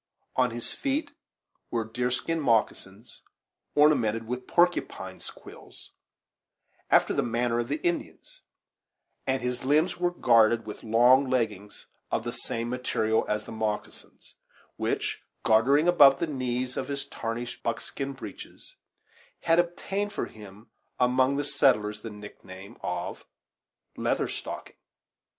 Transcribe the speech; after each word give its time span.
On 0.35 0.49
his 0.49 0.73
feet 0.73 1.11
were 1.69 1.85
deer 1.85 2.09
skin 2.09 2.39
moccasins, 2.39 3.21
ornamented 3.75 4.25
with 4.25 4.47
porcupines' 4.47 5.29
quills, 5.29 5.91
after 6.89 7.13
the 7.13 7.21
manner 7.21 7.59
of 7.59 7.67
the 7.67 7.79
Indians, 7.85 8.41
and 9.27 9.43
his 9.43 9.63
limbs 9.63 9.97
were 9.99 10.09
guarded 10.09 10.65
with 10.65 10.81
long 10.81 11.29
leggings 11.29 11.85
of 12.09 12.23
the 12.23 12.31
same 12.31 12.67
material 12.67 13.27
as 13.29 13.43
the 13.43 13.51
moccasins, 13.51 14.33
which, 14.75 15.21
gartering 15.43 15.87
over 15.87 16.15
the 16.19 16.25
knees 16.25 16.77
of 16.77 16.87
his 16.87 17.05
tarnished 17.05 17.61
buckskin 17.61 18.13
breeches, 18.13 18.77
had 19.41 19.59
obtained 19.59 20.11
for 20.13 20.25
him 20.25 20.71
among 20.99 21.37
the 21.37 21.43
settlers 21.43 22.01
the 22.01 22.09
nickname 22.09 22.75
of 22.81 23.23
Leather 23.95 24.27
Stocking. 24.27 24.77